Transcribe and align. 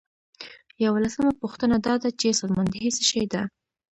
یوولسمه 0.83 1.31
پوښتنه 1.41 1.75
دا 1.87 1.93
ده 2.03 2.09
چې 2.19 2.37
سازماندهي 2.39 2.89
څه 2.97 3.03
شی 3.09 3.23
ده. 3.33 3.41